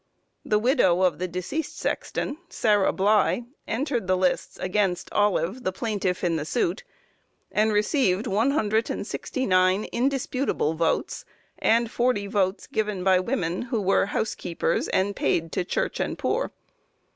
[0.43, 6.23] The widow of the deceased sexton (Sarah Bly) entered the lists against Olive, the plaintiff
[6.23, 6.83] in the suit,
[7.51, 11.23] and received 169 indisputable votes,
[11.59, 16.49] and 40 votes given by women who were "housekeepers, and paid to church and poor."